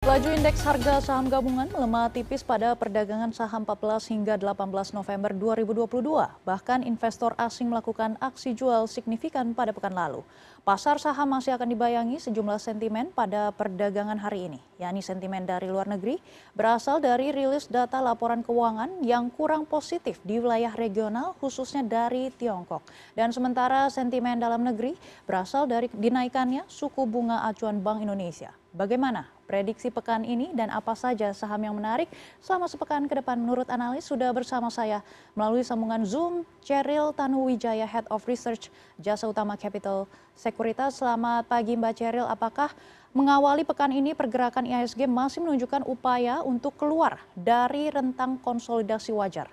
Laju 0.00 0.32
indeks 0.32 0.64
harga 0.64 0.96
saham 1.04 1.28
gabungan 1.28 1.68
melemah 1.68 2.08
tipis 2.08 2.40
pada 2.40 2.72
perdagangan 2.72 3.36
saham 3.36 3.68
14 3.68 4.08
hingga 4.08 4.40
18 4.40 4.96
November 4.96 5.36
2022. 5.36 6.40
Bahkan 6.40 6.88
investor 6.88 7.36
asing 7.36 7.68
melakukan 7.68 8.16
aksi 8.16 8.56
jual 8.56 8.88
signifikan 8.88 9.52
pada 9.52 9.76
pekan 9.76 9.92
lalu. 9.92 10.24
Pasar 10.64 10.96
saham 10.96 11.36
masih 11.36 11.52
akan 11.52 11.68
dibayangi 11.68 12.16
sejumlah 12.16 12.56
sentimen 12.56 13.12
pada 13.12 13.52
perdagangan 13.52 14.16
hari 14.16 14.48
ini, 14.48 14.60
yakni 14.80 15.04
sentimen 15.04 15.44
dari 15.44 15.68
luar 15.68 15.84
negeri 15.84 16.16
berasal 16.56 17.04
dari 17.04 17.28
rilis 17.28 17.68
data 17.68 18.00
laporan 18.00 18.40
keuangan 18.40 19.04
yang 19.04 19.28
kurang 19.28 19.68
positif 19.68 20.16
di 20.24 20.40
wilayah 20.40 20.72
regional 20.80 21.36
khususnya 21.44 21.84
dari 21.84 22.32
Tiongkok. 22.32 22.80
Dan 23.12 23.36
sementara 23.36 23.84
sentimen 23.92 24.40
dalam 24.40 24.64
negeri 24.64 24.96
berasal 25.28 25.68
dari 25.68 25.92
dinaikannya 25.92 26.64
suku 26.72 27.04
bunga 27.04 27.44
acuan 27.44 27.84
Bank 27.84 28.00
Indonesia. 28.00 28.56
Bagaimana 28.70 29.26
prediksi 29.50 29.90
pekan 29.90 30.22
ini 30.22 30.54
dan 30.54 30.70
apa 30.70 30.94
saja 30.94 31.34
saham 31.34 31.58
yang 31.66 31.74
menarik 31.74 32.06
selama 32.38 32.70
sepekan 32.70 33.10
ke 33.10 33.18
depan 33.18 33.34
menurut 33.34 33.66
analis 33.66 34.06
sudah 34.06 34.30
bersama 34.30 34.70
saya 34.70 35.02
melalui 35.34 35.66
sambungan 35.66 36.06
Zoom 36.06 36.46
Cheryl 36.62 37.10
Tanuwijaya 37.10 37.82
Head 37.82 38.06
of 38.14 38.22
Research 38.30 38.70
Jasa 39.02 39.26
Utama 39.26 39.58
Capital 39.58 40.06
Sekuritas. 40.38 41.02
Selamat 41.02 41.50
pagi 41.50 41.74
Mbak 41.74 41.98
Cheryl, 41.98 42.30
apakah 42.30 42.70
mengawali 43.10 43.66
pekan 43.66 43.90
ini 43.90 44.14
pergerakan 44.14 44.70
IHSG 44.70 45.10
masih 45.10 45.42
menunjukkan 45.42 45.82
upaya 45.82 46.46
untuk 46.46 46.78
keluar 46.78 47.18
dari 47.34 47.90
rentang 47.90 48.38
konsolidasi 48.38 49.10
wajar? 49.10 49.50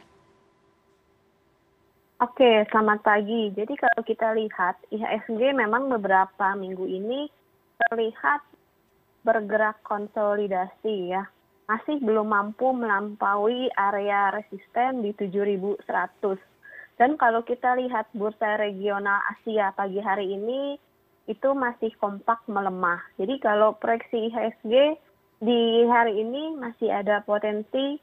Oke, 2.21 2.65
selamat 2.69 3.01
pagi. 3.01 3.49
Jadi 3.53 3.73
kalau 3.77 4.01
kita 4.05 4.33
lihat 4.37 4.77
IHSG 4.93 5.57
memang 5.57 5.89
beberapa 5.89 6.53
minggu 6.53 6.85
ini 6.85 7.29
terlihat 7.77 8.41
bergerak 9.27 9.83
konsolidasi 9.83 11.11
ya 11.11 11.27
masih 11.67 11.99
belum 11.99 12.31
mampu 12.31 12.71
melampaui 12.71 13.67
area 13.75 14.31
resisten 14.31 15.03
di 15.03 15.11
7.100. 15.11 15.83
Dan 16.95 17.19
kalau 17.19 17.43
kita 17.43 17.75
lihat 17.75 18.07
bursa 18.15 18.55
regional 18.55 19.19
Asia 19.35 19.75
pagi 19.75 19.99
hari 19.99 20.31
ini 20.31 20.79
itu 21.27 21.51
masih 21.51 21.91
kompak 21.99 22.39
melemah. 22.47 23.03
Jadi 23.19 23.35
kalau 23.43 23.75
proyeksi 23.75 24.31
IHSG 24.31 24.95
di 25.43 25.83
hari 25.91 26.23
ini 26.23 26.55
masih 26.55 26.87
ada 26.87 27.19
potensi 27.27 27.99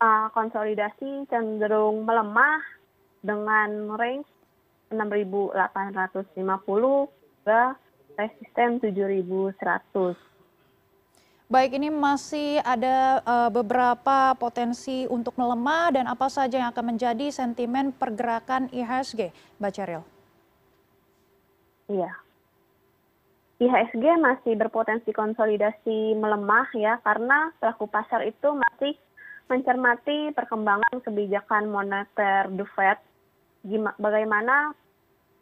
uh, 0.00 0.32
konsolidasi 0.32 1.28
cenderung 1.28 2.08
melemah 2.08 2.64
dengan 3.20 3.94
range 4.00 4.26
6.850 4.90 6.24
ke 7.44 7.60
resisten 8.16 8.70
7.100. 8.80 10.33
Baik, 11.44 11.76
ini 11.76 11.92
masih 11.92 12.56
ada 12.64 13.20
uh, 13.20 13.50
beberapa 13.52 14.32
potensi 14.40 15.04
untuk 15.12 15.36
melemah 15.36 15.92
dan 15.92 16.08
apa 16.08 16.32
saja 16.32 16.56
yang 16.56 16.72
akan 16.72 16.96
menjadi 16.96 17.28
sentimen 17.28 17.92
pergerakan 17.92 18.72
IHSG, 18.72 19.28
Mbak 19.60 19.72
Ceril? 19.76 20.02
Iya. 21.92 22.16
IHSG 23.60 24.04
masih 24.24 24.56
berpotensi 24.56 25.12
konsolidasi 25.12 26.16
melemah 26.16 26.64
ya 26.72 26.96
karena 27.04 27.52
pelaku 27.60 27.92
pasar 27.92 28.24
itu 28.24 28.56
masih 28.56 28.96
mencermati 29.46 30.32
perkembangan 30.32 31.04
kebijakan 31.04 31.68
moneter 31.68 32.48
The 32.56 32.66
Fed 32.72 32.98
bagaimana 34.00 34.72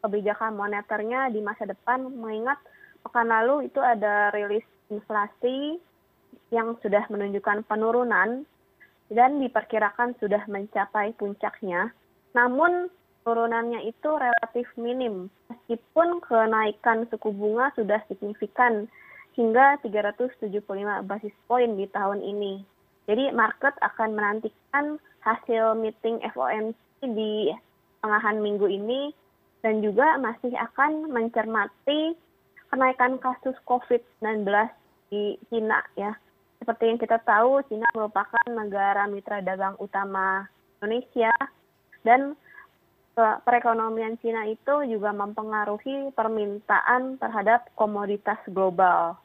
kebijakan 0.02 0.58
moneternya 0.58 1.30
di 1.30 1.38
masa 1.40 1.62
depan 1.62 2.10
mengingat 2.10 2.58
pekan 3.06 3.30
lalu 3.30 3.70
itu 3.70 3.78
ada 3.78 4.34
rilis 4.34 4.66
inflasi 4.90 5.78
yang 6.52 6.76
sudah 6.84 7.08
menunjukkan 7.08 7.64
penurunan 7.64 8.44
dan 9.08 9.30
diperkirakan 9.40 10.12
sudah 10.20 10.44
mencapai 10.46 11.16
puncaknya. 11.16 11.90
Namun 12.36 12.92
turunannya 13.24 13.88
itu 13.88 14.10
relatif 14.12 14.68
minim 14.76 15.32
meskipun 15.48 16.20
kenaikan 16.20 17.08
suku 17.08 17.32
bunga 17.32 17.72
sudah 17.72 18.04
signifikan 18.06 18.84
hingga 19.32 19.80
375 19.80 20.60
basis 21.08 21.34
poin 21.48 21.72
di 21.72 21.88
tahun 21.88 22.20
ini. 22.20 22.60
Jadi 23.08 23.32
market 23.32 23.72
akan 23.80 24.14
menantikan 24.14 25.00
hasil 25.24 25.74
meeting 25.80 26.20
FOMC 26.36 26.76
di 27.02 27.48
tengahan 28.04 28.44
minggu 28.44 28.68
ini 28.68 29.16
dan 29.64 29.80
juga 29.80 30.20
masih 30.20 30.52
akan 30.52 31.08
mencermati 31.08 32.12
kenaikan 32.68 33.16
kasus 33.22 33.56
COVID-19 33.64 34.44
di 35.08 35.38
Cina 35.48 35.80
ya 35.94 36.12
seperti 36.62 36.94
yang 36.94 36.98
kita 37.02 37.18
tahu, 37.26 37.58
Cina 37.66 37.90
merupakan 37.90 38.46
negara 38.46 39.10
mitra 39.10 39.42
dagang 39.42 39.74
utama 39.82 40.46
Indonesia 40.78 41.34
dan 42.06 42.38
perekonomian 43.18 44.14
Cina 44.22 44.46
itu 44.46 44.86
juga 44.86 45.10
mempengaruhi 45.10 46.14
permintaan 46.14 47.18
terhadap 47.18 47.66
komoditas 47.74 48.38
global. 48.46 49.18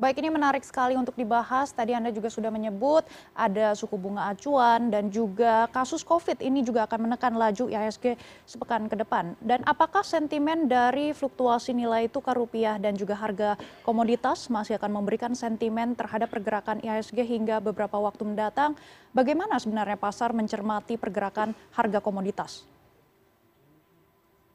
Baik, 0.00 0.24
ini 0.24 0.32
menarik 0.32 0.64
sekali 0.64 0.96
untuk 0.96 1.12
dibahas. 1.12 1.76
Tadi 1.76 1.92
Anda 1.92 2.08
juga 2.08 2.32
sudah 2.32 2.48
menyebut 2.48 3.04
ada 3.36 3.76
suku 3.76 4.00
bunga 4.00 4.32
acuan 4.32 4.88
dan 4.88 5.12
juga 5.12 5.68
kasus 5.68 6.00
COVID 6.00 6.40
ini 6.40 6.64
juga 6.64 6.88
akan 6.88 7.04
menekan 7.04 7.36
laju 7.36 7.68
IHSG 7.68 8.16
sepekan 8.48 8.88
ke 8.88 8.96
depan. 8.96 9.36
Dan 9.44 9.60
apakah 9.68 10.00
sentimen 10.00 10.72
dari 10.72 11.12
fluktuasi 11.12 11.76
nilai 11.76 12.08
tukar 12.08 12.32
rupiah 12.32 12.80
dan 12.80 12.96
juga 12.96 13.12
harga 13.12 13.60
komoditas 13.84 14.48
masih 14.48 14.80
akan 14.80 15.04
memberikan 15.04 15.36
sentimen 15.36 15.92
terhadap 15.92 16.32
pergerakan 16.32 16.80
IHSG 16.80 17.20
hingga 17.20 17.60
beberapa 17.60 18.00
waktu 18.00 18.24
mendatang? 18.24 18.80
Bagaimana 19.12 19.60
sebenarnya 19.60 20.00
pasar 20.00 20.32
mencermati 20.32 20.96
pergerakan 20.96 21.52
harga 21.76 22.00
komoditas? 22.00 22.64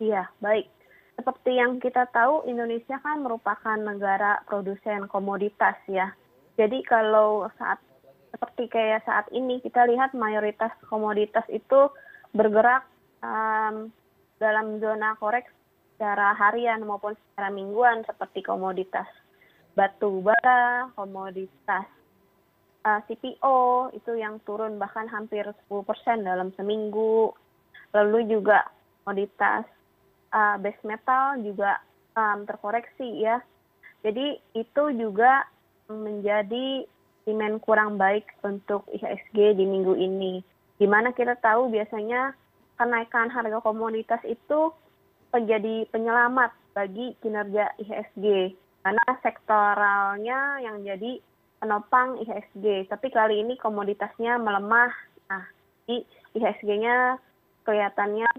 Iya, 0.01 0.25
baik 0.41 0.73
seperti 1.16 1.58
yang 1.58 1.80
kita 1.80 2.12
tahu 2.12 2.44
Indonesia 2.46 3.00
kan 3.00 3.24
merupakan 3.24 3.80
negara 3.80 4.44
produsen 4.46 5.08
komoditas 5.08 5.80
ya. 5.88 6.12
Jadi 6.59 6.84
kalau 6.84 7.48
saat 7.59 7.80
seperti 8.36 8.68
kayak 8.68 9.08
saat 9.08 9.28
ini 9.31 9.64
kita 9.64 9.88
lihat 9.88 10.12
mayoritas 10.12 10.72
komoditas 10.92 11.48
itu 11.48 11.88
bergerak 12.36 12.84
um, 13.24 13.88
dalam 14.40 14.84
zona 14.84 15.16
koreksi 15.16 15.56
secara 15.96 16.36
harian 16.36 16.84
maupun 16.84 17.16
secara 17.16 17.48
mingguan 17.48 18.04
seperti 18.04 18.44
komoditas 18.44 19.08
batu 19.75 20.20
bara, 20.24 20.92
komoditas 20.96 21.88
uh, 22.84 23.00
CPO 23.08 23.92
itu 23.96 24.12
yang 24.16 24.40
turun 24.48 24.80
bahkan 24.80 25.08
hampir 25.12 25.44
10% 25.68 25.72
dalam 26.24 26.52
seminggu. 26.56 27.36
Lalu 27.92 28.28
juga 28.28 28.68
komoditas 29.04 29.68
uh, 30.35 30.59
base 30.59 30.84
metal 30.84 31.40
juga 31.40 31.79
um, 32.19 32.44
terkoreksi 32.44 33.23
ya. 33.23 33.40
Jadi 34.03 34.38
itu 34.53 34.84
juga 35.00 35.47
menjadi 35.88 36.84
demand 37.25 37.57
kurang 37.63 37.97
baik 37.97 38.28
untuk 38.44 38.85
IHSG 38.94 39.57
di 39.57 39.66
minggu 39.66 39.95
ini. 39.97 40.44
Di 40.78 40.85
mana 40.85 41.16
kita 41.16 41.40
tahu 41.40 41.72
biasanya 41.72 42.35
kenaikan 42.75 43.31
harga 43.31 43.63
komoditas 43.63 44.22
itu 44.28 44.75
menjadi 45.34 45.88
penyelamat 45.90 46.51
bagi 46.75 47.16
kinerja 47.24 47.72
IHSG 47.81 48.53
karena 48.85 49.06
sektoralnya 49.25 50.62
yang 50.62 50.85
jadi 50.85 51.18
penopang 51.57 52.22
IHSG. 52.22 52.91
Tapi 52.91 53.07
kali 53.09 53.41
ini 53.41 53.57
komoditasnya 53.57 54.38
melemah. 54.38 54.94
Nah, 55.31 55.45
IHSG-nya 55.90 57.18
kelihatannya 57.66 58.29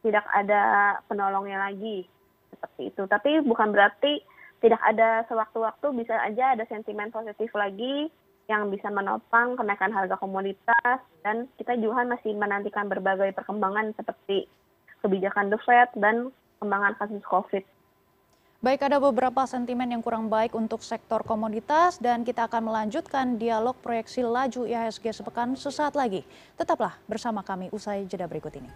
tidak 0.00 0.24
ada 0.32 0.96
penolongnya 1.06 1.70
lagi 1.70 2.08
seperti 2.52 2.92
itu. 2.92 3.02
Tapi 3.06 3.40
bukan 3.44 3.72
berarti 3.72 4.20
tidak 4.60 4.80
ada 4.84 5.24
sewaktu-waktu 5.28 5.86
bisa 5.96 6.14
aja 6.20 6.52
ada 6.52 6.64
sentimen 6.68 7.08
positif 7.08 7.48
lagi 7.56 8.12
yang 8.50 8.68
bisa 8.68 8.90
menopang 8.90 9.54
kenaikan 9.54 9.94
harga 9.94 10.18
komoditas 10.18 10.98
dan 11.22 11.46
kita 11.54 11.78
juga 11.78 12.02
masih 12.02 12.34
menantikan 12.34 12.90
berbagai 12.90 13.30
perkembangan 13.32 13.94
seperti 13.94 14.50
kebijakan 15.00 15.48
The 15.54 15.58
Fed 15.62 15.90
dan 15.96 16.34
perkembangan 16.58 16.98
kasus 16.98 17.24
COVID. 17.24 17.64
Baik, 18.60 18.84
ada 18.84 19.00
beberapa 19.00 19.48
sentimen 19.48 19.88
yang 19.88 20.04
kurang 20.04 20.28
baik 20.28 20.52
untuk 20.52 20.84
sektor 20.84 21.24
komoditas 21.24 21.96
dan 21.96 22.28
kita 22.28 22.44
akan 22.44 22.68
melanjutkan 22.68 23.40
dialog 23.40 23.72
proyeksi 23.80 24.20
laju 24.20 24.68
IHSG 24.68 25.16
sepekan 25.16 25.56
sesaat 25.56 25.96
lagi. 25.96 26.28
Tetaplah 26.60 27.00
bersama 27.08 27.40
kami 27.40 27.72
usai 27.72 28.04
jeda 28.04 28.28
berikut 28.28 28.52
ini. 28.60 28.68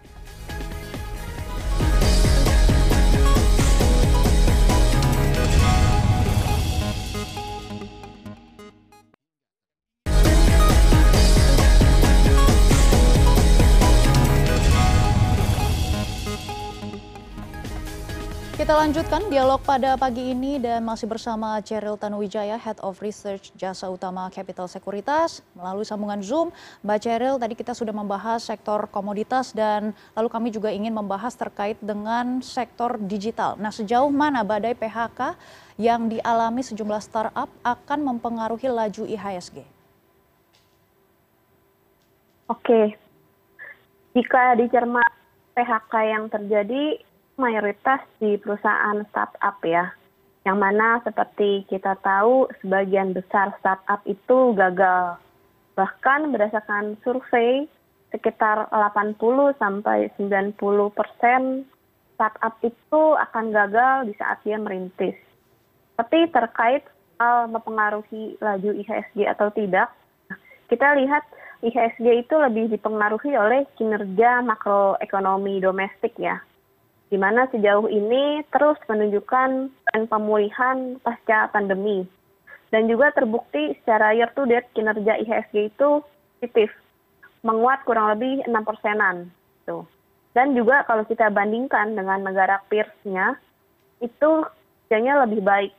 Lanjutkan 18.75 19.31
dialog 19.31 19.63
pada 19.63 19.95
pagi 19.95 20.35
ini 20.35 20.59
dan 20.59 20.83
masih 20.83 21.07
bersama 21.07 21.63
Cheryl 21.63 21.95
Tanuwijaya, 21.95 22.59
Head 22.59 22.83
of 22.83 22.99
Research 22.99 23.55
Jasa 23.55 23.87
Utama 23.87 24.27
Capital 24.27 24.67
Sekuritas. 24.67 25.39
Melalui 25.55 25.87
sambungan 25.87 26.19
Zoom, 26.19 26.51
Mbak 26.83 26.99
Cheryl, 26.99 27.39
tadi 27.39 27.55
kita 27.55 27.71
sudah 27.71 27.95
membahas 27.95 28.43
sektor 28.43 28.83
komoditas 28.91 29.55
dan 29.55 29.95
lalu 30.11 30.27
kami 30.27 30.51
juga 30.51 30.75
ingin 30.75 30.91
membahas 30.91 31.39
terkait 31.39 31.79
dengan 31.79 32.43
sektor 32.43 32.99
digital. 32.99 33.55
Nah, 33.55 33.71
sejauh 33.71 34.11
mana 34.11 34.43
badai 34.43 34.75
PHK 34.75 35.39
yang 35.79 36.11
dialami 36.11 36.59
sejumlah 36.59 36.99
startup 36.99 37.47
akan 37.63 37.99
mempengaruhi 38.03 38.67
laju 38.67 39.07
IHSG? 39.07 39.63
Oke, 42.51 42.91
jika 44.11 44.59
dicermati 44.59 45.15
PHK 45.55 45.93
yang 46.11 46.27
terjadi 46.27 46.99
mayoritas 47.35 47.99
di 48.19 48.39
perusahaan 48.39 49.03
startup 49.11 49.59
ya, 49.63 49.91
yang 50.47 50.59
mana 50.59 51.03
seperti 51.03 51.67
kita 51.67 51.99
tahu 51.99 52.47
sebagian 52.63 53.11
besar 53.11 53.51
startup 53.59 53.99
itu 54.07 54.55
gagal. 54.55 55.19
Bahkan 55.75 56.31
berdasarkan 56.31 56.95
survei 57.03 57.67
sekitar 58.15 58.71
80 58.71 59.19
sampai 59.59 60.07
90 60.15 60.55
persen 60.95 61.67
startup 62.15 62.55
itu 62.63 63.03
akan 63.19 63.51
gagal 63.51 64.07
di 64.07 64.13
saat 64.15 64.39
dia 64.47 64.55
merintis. 64.55 65.19
Tapi 65.99 66.31
terkait 66.31 66.87
hal 67.19 67.51
mempengaruhi 67.51 68.39
laju 68.39 68.71
IHSG 68.79 69.27
atau 69.27 69.51
tidak, 69.51 69.91
kita 70.71 70.95
lihat 70.95 71.23
IHSG 71.63 72.27
itu 72.27 72.35
lebih 72.39 72.71
dipengaruhi 72.71 73.35
oleh 73.35 73.67
kinerja 73.75 74.43
makroekonomi 74.43 75.59
domestik 75.59 76.15
ya 76.15 76.39
di 77.09 77.17
mana 77.21 77.45
sejauh 77.53 77.85
ini 77.85 78.41
terus 78.49 78.77
menunjukkan 78.89 79.49
tren 79.69 80.03
pemulihan 80.09 80.97
pasca 81.01 81.49
pandemi. 81.53 82.03
Dan 82.73 82.89
juga 82.89 83.13
terbukti 83.13 83.77
secara 83.81 84.11
year 84.11 84.29
to 84.33 84.43
date 84.49 84.67
kinerja 84.73 85.21
IHSG 85.21 85.71
itu 85.71 86.03
positif, 86.37 86.73
menguat 87.45 87.85
kurang 87.87 88.17
lebih 88.17 88.43
6 88.49 88.51
persenan. 88.67 89.29
Tuh. 89.63 89.85
Dan 90.35 90.57
juga 90.57 90.83
kalau 90.83 91.07
kita 91.07 91.31
bandingkan 91.31 91.95
dengan 91.95 92.25
negara 92.25 92.59
peersnya, 92.67 93.39
itu 94.03 94.43
kinerjanya 94.85 95.25
lebih 95.25 95.41
baik 95.41 95.71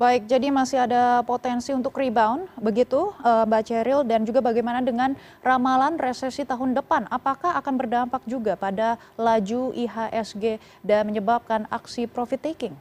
Baik, 0.00 0.32
jadi 0.32 0.48
masih 0.48 0.80
ada 0.80 1.20
potensi 1.28 1.76
untuk 1.76 1.92
rebound, 1.92 2.48
begitu 2.56 3.12
uh, 3.20 3.44
Mbak 3.44 3.62
Ceril, 3.68 4.00
dan 4.08 4.24
juga 4.24 4.40
bagaimana 4.40 4.80
dengan 4.80 5.12
ramalan 5.44 6.00
resesi 6.00 6.40
tahun 6.48 6.72
depan? 6.72 7.04
Apakah 7.12 7.60
akan 7.60 7.76
berdampak 7.76 8.24
juga 8.24 8.56
pada 8.56 8.96
laju 9.20 9.76
IHSG 9.76 10.56
dan 10.80 11.04
menyebabkan 11.04 11.68
aksi 11.68 12.08
profit 12.08 12.40
taking? 12.40 12.72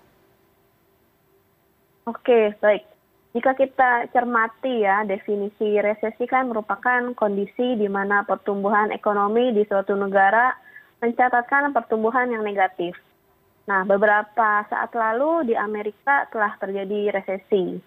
Oke, 2.07 2.55
baik. 2.63 2.87
Jika 3.35 3.51
kita 3.51 4.07
cermati 4.15 4.87
ya, 4.87 5.03
definisi 5.03 5.75
resesi 5.75 6.23
kan 6.23 6.47
merupakan 6.47 7.11
kondisi 7.19 7.75
di 7.75 7.91
mana 7.91 8.23
pertumbuhan 8.23 8.95
ekonomi 8.95 9.51
di 9.51 9.67
suatu 9.67 9.91
negara 9.91 10.55
mencatatkan 11.03 11.75
pertumbuhan 11.75 12.31
yang 12.31 12.47
negatif 12.47 12.95
Nah, 13.69 13.85
beberapa 13.85 14.65
saat 14.65 14.89
lalu 14.97 15.53
di 15.53 15.55
Amerika 15.55 16.25
telah 16.33 16.57
terjadi 16.57 17.13
resesi. 17.13 17.77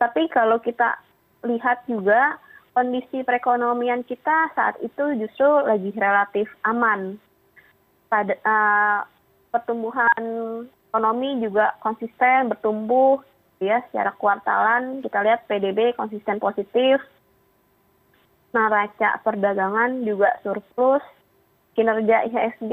Tapi 0.00 0.24
kalau 0.32 0.56
kita 0.56 0.96
lihat 1.44 1.84
juga 1.84 2.40
kondisi 2.72 3.20
perekonomian 3.20 4.08
kita 4.08 4.48
saat 4.56 4.80
itu 4.80 5.04
justru 5.20 5.44
lagi 5.68 5.92
relatif 5.92 6.48
aman. 6.64 7.20
Pada 8.08 8.32
uh, 8.40 8.98
pertumbuhan 9.52 10.64
ekonomi 10.88 11.44
juga 11.44 11.76
konsisten 11.84 12.48
bertumbuh 12.48 13.20
ya 13.60 13.84
secara 13.90 14.16
kuartalan 14.16 15.04
kita 15.04 15.20
lihat 15.20 15.44
PDB 15.44 15.92
konsisten 15.98 16.40
positif 16.40 17.02
neraca 18.56 19.20
perdagangan 19.20 20.08
juga 20.08 20.40
surplus 20.40 21.04
kinerja 21.76 22.24
IHSG 22.32 22.72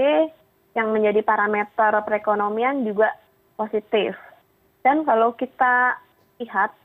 yang 0.76 0.92
menjadi 0.92 1.24
parameter 1.24 1.92
perekonomian 2.04 2.84
juga 2.84 3.16
positif. 3.56 4.14
Dan 4.84 5.08
kalau 5.08 5.34
kita 5.34 5.98
lihat 6.44 6.76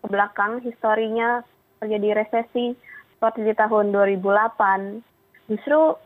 ke 0.00 0.06
belakang 0.08 0.62
historinya 0.62 1.42
terjadi 1.82 2.24
resesi 2.24 2.72
seperti 3.18 3.44
di 3.44 3.52
tahun 3.52 3.92
2008, 3.92 5.50
justru 5.50 5.98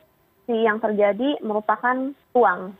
yang 0.50 0.80
terjadi 0.80 1.38
merupakan 1.44 2.10
uang, 2.34 2.74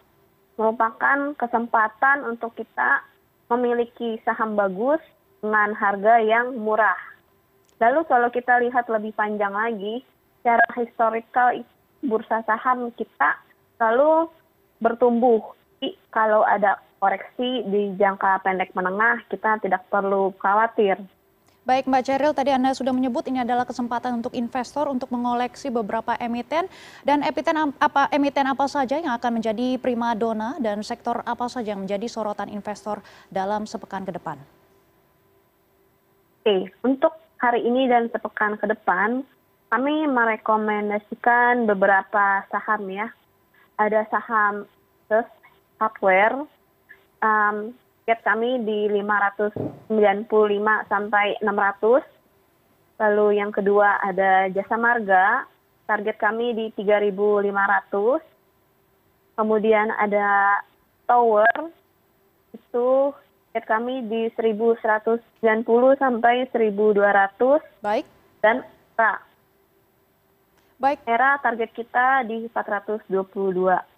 merupakan 0.59 1.19
kesempatan 1.39 2.27
untuk 2.27 2.57
kita 2.59 3.05
memiliki 3.53 4.19
saham 4.25 4.57
bagus 4.57 4.99
dengan 5.45 5.77
harga 5.77 6.25
yang 6.25 6.57
murah. 6.57 6.99
Lalu 7.79 8.01
kalau 8.09 8.29
kita 8.33 8.65
lihat 8.65 8.89
lebih 8.89 9.13
panjang 9.13 9.53
lagi, 9.53 10.01
secara 10.41 10.65
historical 10.77 11.53
bursa 12.05 12.45
saham 12.45 12.93
kita 12.97 13.37
lalu 13.81 14.29
bertumbuh. 14.85 15.41
Jadi 15.81 15.97
kalau 16.13 16.45
ada 16.45 16.77
koreksi 17.01 17.65
di 17.65 17.97
jangka 17.97 18.45
pendek 18.45 18.77
menengah, 18.77 19.25
kita 19.33 19.57
tidak 19.65 19.89
perlu 19.89 20.37
khawatir. 20.37 21.01
Baik 21.65 21.89
Mbak 21.89 22.05
Ceril, 22.05 22.37
tadi 22.37 22.53
Anda 22.53 22.77
sudah 22.77 22.93
menyebut 22.93 23.25
ini 23.25 23.41
adalah 23.41 23.65
kesempatan 23.65 24.21
untuk 24.21 24.37
investor 24.37 24.85
untuk 24.85 25.09
mengoleksi 25.09 25.73
beberapa 25.73 26.13
emiten 26.21 26.69
dan 27.09 27.25
emiten 27.25 27.73
apa 27.81 28.13
emiten 28.13 28.45
apa 28.45 28.69
saja 28.69 29.01
yang 29.01 29.17
akan 29.17 29.41
menjadi 29.41 29.81
prima 29.81 30.13
dona 30.13 30.61
dan 30.61 30.85
sektor 30.85 31.25
apa 31.25 31.49
saja 31.49 31.73
yang 31.73 31.89
menjadi 31.89 32.05
sorotan 32.05 32.53
investor 32.53 33.01
dalam 33.33 33.65
sepekan 33.65 34.05
ke 34.05 34.13
depan. 34.13 34.37
Oke, 36.45 36.69
untuk 36.85 37.17
hari 37.41 37.65
ini 37.65 37.89
dan 37.89 38.13
sepekan 38.13 38.61
ke 38.61 38.69
depan 38.69 39.25
kami 39.73 40.05
merekomendasikan 40.05 41.65
beberapa 41.65 42.45
saham 42.53 42.93
ya 42.93 43.09
ada 43.81 44.05
saham 44.13 44.69
Asus 45.05 45.29
Hardware 45.77 46.49
um, 47.21 47.77
target 48.05 48.21
kami 48.25 48.61
di 48.65 48.89
595 48.89 49.89
sampai 50.89 51.37
600. 51.41 52.05
Lalu 53.01 53.27
yang 53.41 53.53
kedua 53.53 54.01
ada 54.01 54.49
Jasa 54.53 54.77
Marga, 54.81 55.45
target 55.85 56.17
kami 56.17 56.53
di 56.57 56.67
3.500. 56.77 58.21
Kemudian 59.35 59.91
ada 59.99 60.61
Tower, 61.05 61.69
itu 62.55 63.13
target 63.53 63.65
kami 63.69 63.95
di 64.09 64.29
1.190 64.33 66.01
sampai 66.01 66.49
1.200. 66.49 67.61
Baik. 67.85 68.07
Dan 68.41 68.65
Ra, 68.95 69.21
Baik. 70.79 71.01
Era 71.09 71.41
target 71.41 71.73
kita 71.73 72.29
di 72.29 72.45
422. 72.53 73.94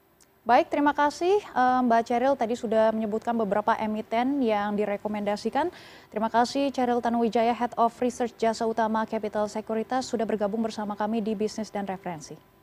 Baik, 0.46 0.70
terima 0.70 0.94
kasih 0.94 1.42
eh, 1.42 1.80
Mbak 1.82 2.02
Ceril 2.06 2.38
tadi 2.38 2.54
sudah 2.54 2.94
menyebutkan 2.94 3.34
beberapa 3.34 3.74
emiten 3.82 4.38
yang 4.38 4.78
direkomendasikan. 4.78 5.74
Terima 6.06 6.30
kasih 6.30 6.70
Ceril 6.70 7.02
Tanuwijaya, 7.02 7.50
Head 7.50 7.74
of 7.74 7.90
Research 7.98 8.38
Jasa 8.38 8.62
Utama 8.62 9.02
Capital 9.10 9.50
Sekuritas 9.50 10.06
sudah 10.06 10.22
bergabung 10.22 10.62
bersama 10.62 10.94
kami 10.94 11.18
di 11.18 11.34
Bisnis 11.34 11.66
dan 11.74 11.82
Referensi. 11.82 12.55